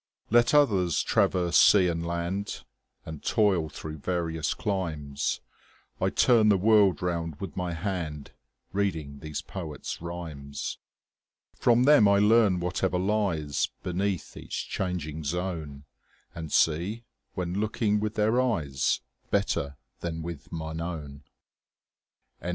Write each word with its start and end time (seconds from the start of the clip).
Let 0.31 0.55
others 0.55 1.03
traverse 1.03 1.59
sea 1.59 1.87
and 1.87 2.03
land, 2.03 2.63
And 3.05 3.21
toil 3.23 3.69
through 3.69 3.99
various 3.99 4.55
climes, 4.55 5.41
30 5.99 6.05
I 6.05 6.09
turn 6.15 6.49
the 6.49 6.57
world 6.57 7.03
round 7.03 7.39
with 7.39 7.55
my 7.55 7.73
hand 7.73 8.31
Reading 8.73 9.19
these 9.19 9.43
poets' 9.43 10.01
rhymes. 10.01 10.79
From 11.59 11.83
them 11.83 12.07
I 12.07 12.17
learn 12.17 12.59
whatever 12.59 12.97
lies 12.97 13.69
Beneath 13.83 14.35
each 14.35 14.69
changing 14.69 15.23
zone, 15.23 15.83
And 16.33 16.51
see, 16.51 17.03
when 17.35 17.59
looking 17.59 17.99
with 17.99 18.15
their 18.15 18.41
eyes, 18.41 19.01
35 19.29 19.29
Better 19.29 19.77
than 19.99 20.23
with 20.23 20.51
mine 20.51 20.81
own. 20.81 21.25
H. 22.37 22.41
W. 22.41 22.49